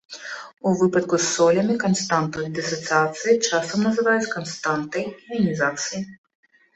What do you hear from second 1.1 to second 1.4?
з